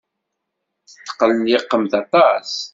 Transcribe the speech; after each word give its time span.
Tetqelliqemt 1.05 1.93
aṭas. 2.01 2.51